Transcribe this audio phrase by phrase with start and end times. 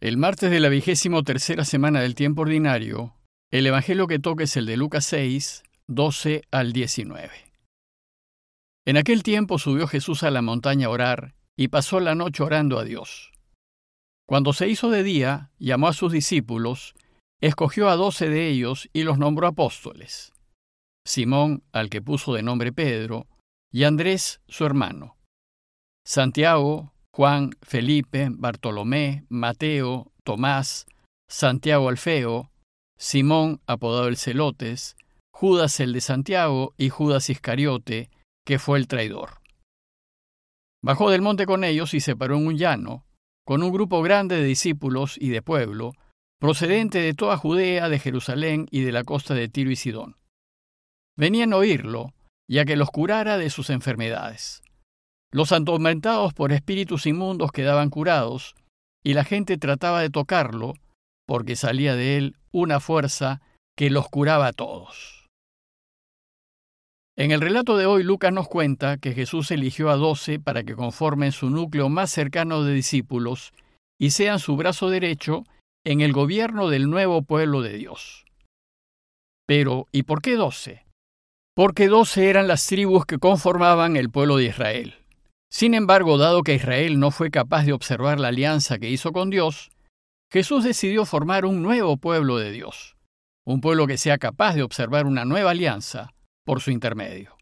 [0.00, 3.16] El martes de la vigésimo tercera semana del tiempo ordinario,
[3.50, 7.32] el Evangelio que toca es el de Lucas 6, 12 al 19.
[8.86, 12.78] En aquel tiempo subió Jesús a la montaña a orar y pasó la noche orando
[12.78, 13.32] a Dios.
[14.24, 16.94] Cuando se hizo de día, llamó a sus discípulos,
[17.40, 20.32] escogió a doce de ellos y los nombró apóstoles.
[21.04, 23.26] Simón, al que puso de nombre Pedro,
[23.72, 25.16] y Andrés, su hermano.
[26.06, 30.86] Santiago, Juan, Felipe, Bartolomé, Mateo, Tomás,
[31.28, 32.52] Santiago Alfeo,
[32.96, 34.96] Simón, apodado el Celotes,
[35.34, 38.08] Judas el de Santiago y Judas Iscariote,
[38.46, 39.40] que fue el traidor.
[40.80, 43.04] Bajó del monte con ellos y se paró en un llano,
[43.44, 45.94] con un grupo grande de discípulos y de pueblo,
[46.38, 50.14] procedente de toda Judea, de Jerusalén y de la costa de Tiro y Sidón.
[51.16, 52.14] Venían a oírlo,
[52.48, 54.62] ya que los curara de sus enfermedades.
[55.32, 58.54] Los atormentados por espíritus inmundos quedaban curados,
[59.04, 60.74] y la gente trataba de tocarlo,
[61.26, 63.40] porque salía de él una fuerza
[63.76, 65.26] que los curaba a todos.
[67.16, 70.76] En el relato de hoy Lucas nos cuenta que Jesús eligió a doce para que
[70.76, 73.52] conformen su núcleo más cercano de discípulos
[74.00, 75.44] y sean su brazo derecho
[75.84, 78.24] en el gobierno del nuevo pueblo de Dios.
[79.46, 80.84] Pero, ¿y por qué doce?
[81.56, 84.97] Porque doce eran las tribus que conformaban el pueblo de Israel.
[85.50, 89.30] Sin embargo, dado que Israel no fue capaz de observar la alianza que hizo con
[89.30, 89.70] Dios,
[90.30, 92.96] Jesús decidió formar un nuevo pueblo de Dios,
[93.46, 96.12] un pueblo que sea capaz de observar una nueva alianza
[96.44, 97.36] por su intermedio.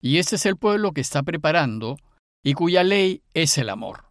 [0.00, 1.96] Y ese es el pueblo que está preparando
[2.42, 4.06] y cuya ley es el amor.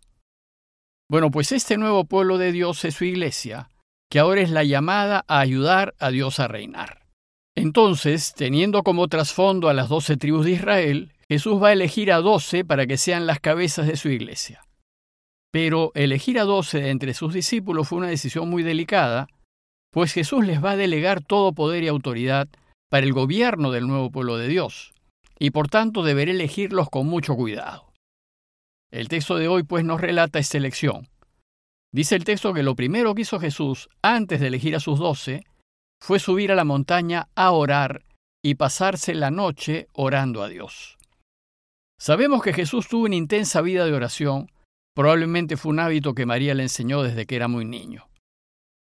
[1.10, 3.70] Bueno, pues este nuevo pueblo de Dios es su iglesia,
[4.10, 7.06] que ahora es la llamada a ayudar a Dios a reinar.
[7.56, 12.18] Entonces, teniendo como trasfondo a las doce tribus de Israel, Jesús va a elegir a
[12.18, 14.66] doce para que sean las cabezas de su iglesia.
[15.50, 19.28] Pero elegir a doce entre sus discípulos fue una decisión muy delicada,
[19.94, 22.50] pues Jesús les va a delegar todo poder y autoridad
[22.90, 24.92] para el gobierno del nuevo pueblo de Dios,
[25.40, 27.94] y por tanto deberá elegirlos con mucho cuidado.
[28.92, 31.08] El texto de hoy pues nos relata esta elección.
[31.94, 35.46] Dice el texto que lo primero que hizo Jesús antes de elegir a sus doce
[36.04, 38.04] fue subir a la montaña a orar
[38.44, 40.98] y pasarse la noche orando a Dios.
[42.02, 44.50] Sabemos que Jesús tuvo una intensa vida de oración,
[44.96, 48.10] probablemente fue un hábito que María le enseñó desde que era muy niño.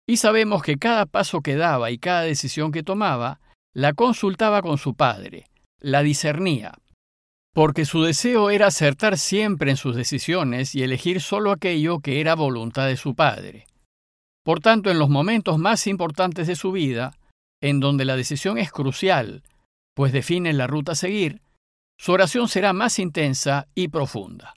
[0.07, 3.41] Y sabemos que cada paso que daba y cada decisión que tomaba,
[3.75, 5.47] la consultaba con su Padre,
[5.81, 6.75] la discernía,
[7.55, 12.35] porque su deseo era acertar siempre en sus decisiones y elegir solo aquello que era
[12.35, 13.65] voluntad de su Padre.
[14.45, 17.17] Por tanto, en los momentos más importantes de su vida,
[17.63, 19.43] en donde la decisión es crucial,
[19.95, 21.41] pues define la ruta a seguir,
[21.99, 24.55] su oración será más intensa y profunda.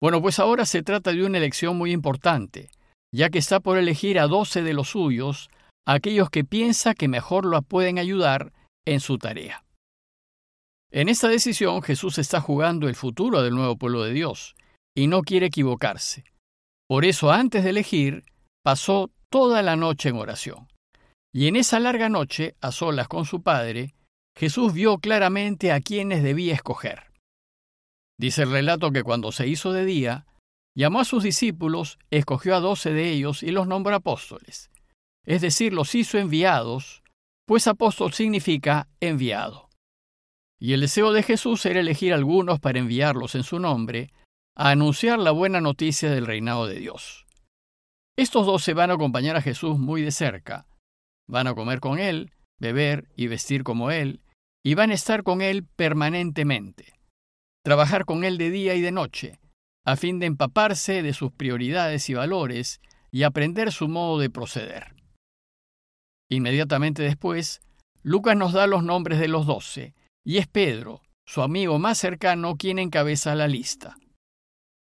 [0.00, 2.70] Bueno, pues ahora se trata de una elección muy importante,
[3.12, 5.48] ya que está por elegir a doce de los suyos,
[5.86, 8.52] aquellos que piensa que mejor lo pueden ayudar
[8.86, 9.64] en su tarea.
[10.90, 14.54] En esta decisión Jesús está jugando el futuro del nuevo pueblo de Dios,
[14.96, 16.24] y no quiere equivocarse.
[16.86, 18.24] Por eso antes de elegir,
[18.62, 20.68] pasó toda la noche en oración.
[21.32, 23.94] Y en esa larga noche, a solas con su Padre,
[24.36, 27.12] Jesús vio claramente a quienes debía escoger.
[28.18, 30.26] Dice el relato que cuando se hizo de día,
[30.74, 34.70] llamó a sus discípulos, escogió a doce de ellos y los nombró apóstoles.
[35.24, 37.02] Es decir, los hizo enviados,
[37.46, 39.68] pues apóstol significa enviado.
[40.58, 44.12] Y el deseo de Jesús era elegir algunos para enviarlos en su nombre
[44.56, 47.26] a anunciar la buena noticia del reinado de Dios.
[48.16, 50.66] Estos doce van a acompañar a Jesús muy de cerca,
[51.26, 54.20] van a comer con él, beber y vestir como él,
[54.64, 56.94] y van a estar con Él permanentemente,
[57.62, 59.38] trabajar con Él de día y de noche,
[59.84, 62.80] a fin de empaparse de sus prioridades y valores
[63.10, 64.94] y aprender su modo de proceder.
[66.30, 67.60] Inmediatamente después,
[68.02, 69.94] Lucas nos da los nombres de los doce,
[70.24, 73.96] y es Pedro, su amigo más cercano, quien encabeza la lista.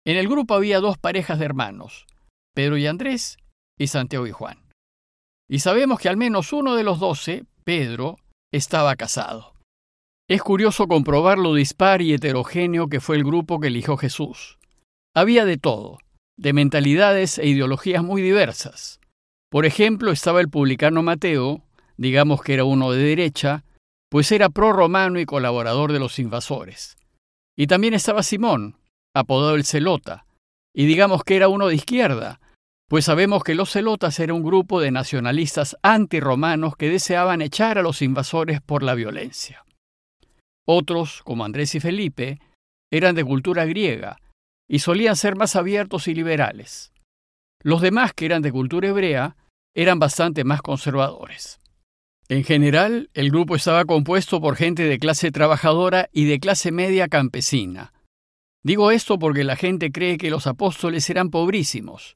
[0.05, 2.07] En el grupo había dos parejas de hermanos,
[2.55, 3.37] Pedro y Andrés,
[3.77, 4.67] y Santiago y Juan.
[5.47, 8.17] Y sabemos que al menos uno de los doce, Pedro,
[8.51, 9.56] estaba casado.
[10.29, 14.57] Es curioso comprobar lo dispar y heterogéneo que fue el grupo que eligió Jesús.
[15.15, 15.99] Había de todo,
[16.37, 18.99] de mentalidades e ideologías muy diversas.
[19.49, 21.63] Por ejemplo, estaba el publicano Mateo,
[21.95, 23.63] digamos que era uno de derecha,
[24.09, 26.97] pues era pro-romano y colaborador de los invasores.
[27.55, 28.75] Y también estaba Simón,
[29.15, 30.25] apodado el Celota,
[30.75, 32.41] y digamos que era uno de izquierda,
[32.89, 37.81] pues sabemos que los celotas era un grupo de nacionalistas antirromanos que deseaban echar a
[37.81, 39.63] los invasores por la violencia.
[40.67, 42.39] Otros, como Andrés y Felipe,
[42.91, 44.17] eran de cultura griega
[44.69, 46.91] y solían ser más abiertos y liberales.
[47.63, 49.37] Los demás, que eran de cultura hebrea,
[49.75, 51.59] eran bastante más conservadores.
[52.27, 57.07] En general, el grupo estaba compuesto por gente de clase trabajadora y de clase media
[57.07, 57.93] campesina.
[58.61, 62.15] Digo esto porque la gente cree que los apóstoles eran pobrísimos,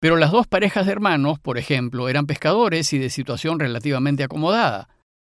[0.00, 4.88] pero las dos parejas de hermanos, por ejemplo, eran pescadores y de situación relativamente acomodada,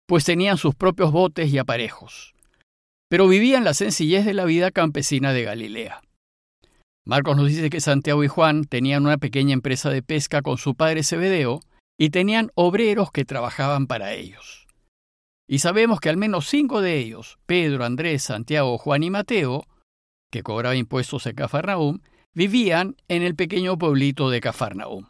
[0.06, 2.35] pues tenían sus propios botes y aparejos.
[3.08, 6.00] Pero vivían la sencillez de la vida campesina de Galilea.
[7.06, 10.74] Marcos nos dice que Santiago y Juan tenían una pequeña empresa de pesca con su
[10.74, 11.60] padre Zebedeo
[11.98, 14.66] y tenían obreros que trabajaban para ellos.
[15.48, 19.64] Y sabemos que al menos cinco de ellos, Pedro, Andrés, Santiago, Juan y Mateo,
[20.32, 22.00] que cobraba impuestos en Cafarnaúm,
[22.34, 25.06] vivían en el pequeño pueblito de Cafarnaúm.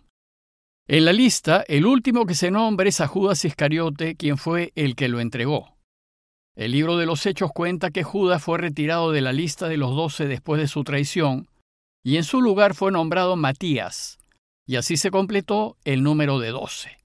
[0.87, 4.95] En la lista, el último que se nombra es a Judas Iscariote, quien fue el
[4.95, 5.76] que lo entregó.
[6.57, 9.95] El libro de los Hechos cuenta que Judas fue retirado de la lista de los
[9.95, 11.49] doce después de su traición,
[12.03, 14.19] y en su lugar fue nombrado Matías,
[14.67, 16.97] y así se completó el número de doce.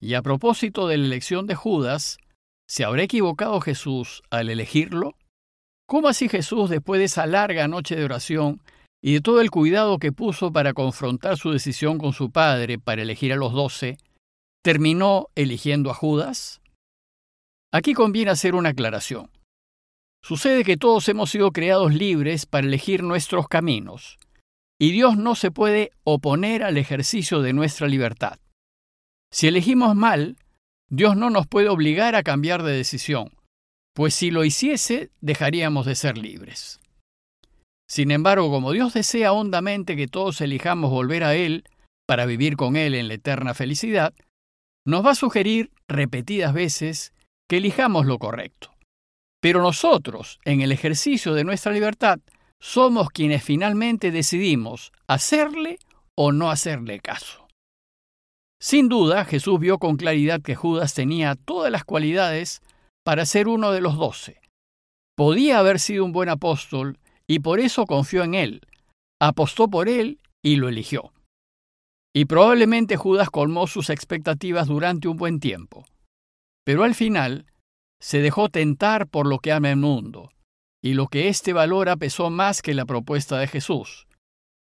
[0.00, 2.18] Y a propósito de la elección de Judas,
[2.68, 5.14] ¿se habrá equivocado Jesús al elegirlo?
[5.88, 8.62] ¿Cómo así Jesús, después de esa larga noche de oración,
[9.02, 13.02] y de todo el cuidado que puso para confrontar su decisión con su padre para
[13.02, 13.98] elegir a los doce,
[14.62, 16.60] terminó eligiendo a Judas?
[17.72, 19.30] Aquí conviene hacer una aclaración.
[20.22, 24.18] Sucede que todos hemos sido creados libres para elegir nuestros caminos,
[24.78, 28.38] y Dios no se puede oponer al ejercicio de nuestra libertad.
[29.32, 30.36] Si elegimos mal,
[30.90, 33.30] Dios no nos puede obligar a cambiar de decisión,
[33.94, 36.80] pues si lo hiciese, dejaríamos de ser libres.
[37.88, 41.64] Sin embargo, como Dios desea hondamente que todos elijamos volver a Él
[42.06, 44.14] para vivir con Él en la eterna felicidad,
[44.84, 47.12] nos va a sugerir repetidas veces
[47.50, 48.70] que elijamos lo correcto.
[49.42, 52.20] Pero nosotros, en el ejercicio de nuestra libertad,
[52.60, 55.80] somos quienes finalmente decidimos hacerle
[56.16, 57.48] o no hacerle caso.
[58.62, 62.60] Sin duda, Jesús vio con claridad que Judas tenía todas las cualidades
[63.04, 64.40] para ser uno de los doce.
[65.16, 68.60] Podía haber sido un buen apóstol y por eso confió en él,
[69.20, 71.12] apostó por él y lo eligió.
[72.14, 75.84] Y probablemente Judas colmó sus expectativas durante un buen tiempo,
[76.70, 77.46] pero al final
[78.00, 80.30] se dejó tentar por lo que ama el mundo,
[80.80, 84.06] y lo que éste valora pesó más que la propuesta de Jesús.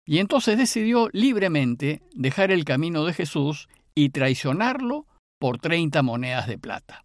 [0.05, 5.07] Y entonces decidió libremente dejar el camino de Jesús y traicionarlo
[5.39, 7.05] por treinta monedas de plata.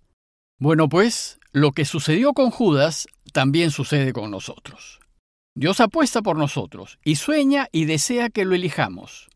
[0.60, 5.00] Bueno, pues, lo que sucedió con Judas también sucede con nosotros.
[5.56, 9.30] Dios apuesta por nosotros y sueña y desea que lo elijamos,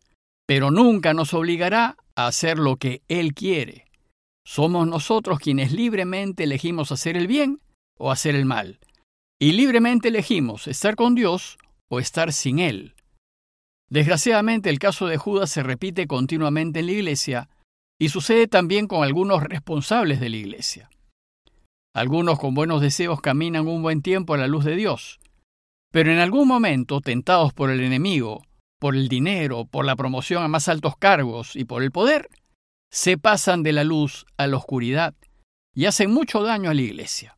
[0.48, 3.91] pero nunca nos obligará a hacer lo que Él quiere.
[4.46, 7.60] Somos nosotros quienes libremente elegimos hacer el bien
[7.98, 8.80] o hacer el mal,
[9.40, 11.58] y libremente elegimos estar con Dios
[11.90, 12.96] o estar sin Él.
[13.90, 17.50] Desgraciadamente el caso de Judas se repite continuamente en la Iglesia
[18.00, 20.90] y sucede también con algunos responsables de la Iglesia.
[21.94, 25.20] Algunos con buenos deseos caminan un buen tiempo a la luz de Dios,
[25.92, 28.46] pero en algún momento, tentados por el enemigo,
[28.80, 32.30] por el dinero, por la promoción a más altos cargos y por el poder,
[32.92, 35.16] se pasan de la luz a la oscuridad
[35.74, 37.38] y hacen mucho daño a la iglesia.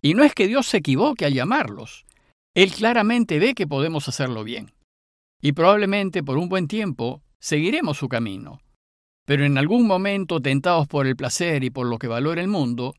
[0.00, 2.06] Y no es que Dios se equivoque al llamarlos,
[2.54, 4.72] Él claramente ve que podemos hacerlo bien.
[5.42, 8.60] Y probablemente por un buen tiempo seguiremos su camino.
[9.26, 12.94] Pero en algún momento, tentados por el placer y por lo que valora el mundo,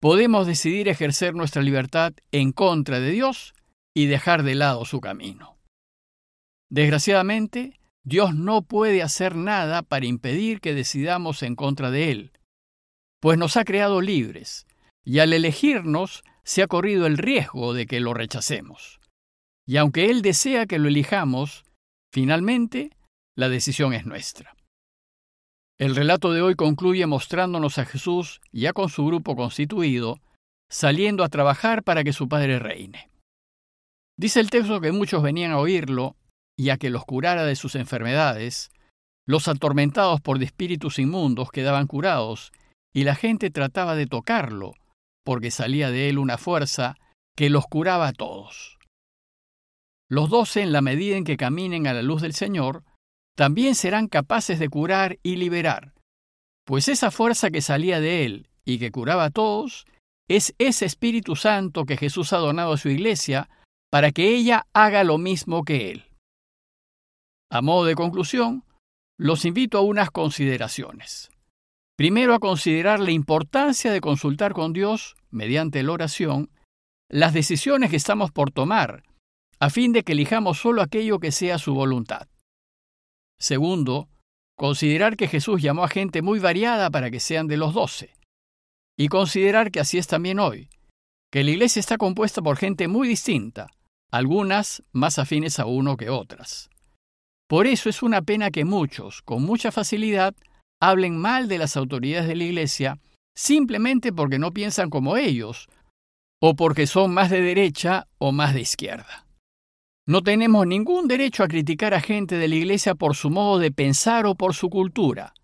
[0.00, 3.54] podemos decidir ejercer nuestra libertad en contra de Dios
[3.94, 5.58] y dejar de lado su camino.
[6.70, 12.32] Desgraciadamente, Dios no puede hacer nada para impedir que decidamos en contra de Él,
[13.20, 14.66] pues nos ha creado libres,
[15.04, 19.00] y al elegirnos se ha corrido el riesgo de que lo rechacemos.
[19.66, 21.64] Y aunque Él desea que lo elijamos,
[22.12, 22.96] finalmente
[23.36, 24.56] la decisión es nuestra.
[25.78, 30.20] El relato de hoy concluye mostrándonos a Jesús, ya con su grupo constituido,
[30.68, 33.10] saliendo a trabajar para que su Padre reine.
[34.18, 36.16] Dice el texto que muchos venían a oírlo
[36.58, 38.70] y a que los curara de sus enfermedades.
[39.26, 42.52] Los atormentados por espíritus inmundos quedaban curados
[42.92, 44.72] y la gente trataba de tocarlo,
[45.24, 46.96] porque salía de él una fuerza
[47.36, 48.78] que los curaba a todos.
[50.10, 52.82] Los doce, en la medida en que caminen a la luz del Señor,
[53.36, 55.92] también serán capaces de curar y liberar,
[56.64, 59.86] pues esa fuerza que salía de él y que curaba a todos
[60.28, 63.48] es ese Espíritu Santo que Jesús ha donado a su iglesia
[63.90, 66.07] para que ella haga lo mismo que él.
[67.50, 68.64] A modo de conclusión,
[69.18, 71.30] los invito a unas consideraciones.
[71.96, 76.50] Primero a considerar la importancia de consultar con Dios, mediante la oración,
[77.10, 79.02] las decisiones que estamos por tomar,
[79.58, 82.28] a fin de que elijamos solo aquello que sea su voluntad.
[83.40, 84.08] Segundo,
[84.56, 88.14] considerar que Jesús llamó a gente muy variada para que sean de los doce.
[88.96, 90.68] Y considerar que así es también hoy,
[91.32, 93.68] que la iglesia está compuesta por gente muy distinta,
[94.10, 96.68] algunas más afines a uno que otras.
[97.48, 100.34] Por eso es una pena que muchos, con mucha facilidad,
[100.80, 102.98] hablen mal de las autoridades de la iglesia
[103.34, 105.68] simplemente porque no piensan como ellos,
[106.42, 109.26] o porque son más de derecha o más de izquierda.
[110.06, 113.70] No tenemos ningún derecho a criticar a gente de la Iglesia por su modo de
[113.70, 115.34] pensar o por su cultura.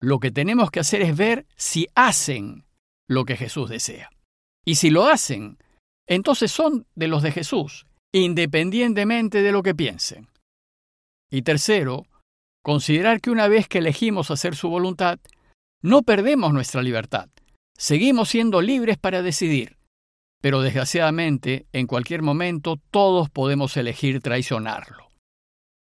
[0.00, 2.64] Lo que tenemos que hacer es ver si hacen
[3.06, 4.10] lo que Jesús desea.
[4.64, 5.58] Y si lo hacen,
[6.06, 10.28] entonces son de los de Jesús, independientemente de lo que piensen.
[11.30, 12.06] Y tercero,
[12.62, 15.18] considerar que una vez que elegimos hacer su voluntad,
[15.82, 17.28] no perdemos nuestra libertad.
[17.76, 19.76] Seguimos siendo libres para decidir.
[20.40, 25.08] Pero desgraciadamente, en cualquier momento todos podemos elegir traicionarlo.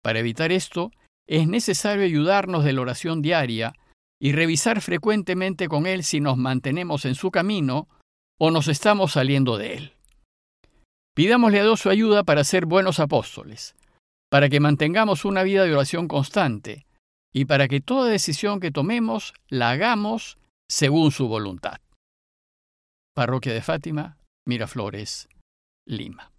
[0.02, 0.90] Para evitar esto,
[1.26, 3.72] es necesario ayudarnos de la oración diaria
[4.20, 7.88] y revisar frecuentemente con Él si nos mantenemos en su camino
[8.38, 9.92] o nos estamos saliendo de Él.
[11.14, 13.74] Pidámosle a Dios su ayuda para ser buenos apóstoles,
[14.32, 16.86] para que mantengamos una vida de oración constante
[17.34, 20.38] y para que toda decisión que tomemos la hagamos
[20.70, 21.80] según su voluntad.
[23.14, 25.28] Parroquia de Fátima, Miraflores,
[25.86, 26.31] Lima.